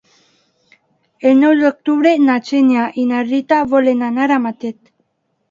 [1.31, 4.83] El nou d'octubre na Xènia i na Rita volen anar a Matet.